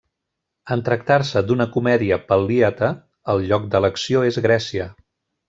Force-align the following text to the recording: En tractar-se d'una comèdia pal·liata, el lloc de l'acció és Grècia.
En 0.75 0.79
tractar-se 0.85 1.43
d'una 1.49 1.67
comèdia 1.75 2.17
pal·liata, 2.31 2.89
el 3.35 3.45
lloc 3.53 3.69
de 3.77 3.83
l'acció 3.87 4.25
és 4.33 4.41
Grècia. 4.49 4.91